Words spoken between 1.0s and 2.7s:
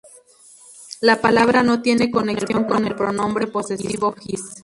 La palabra no tiene conexión